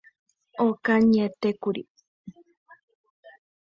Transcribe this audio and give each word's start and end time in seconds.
Okañyetékuri. 0.65 1.83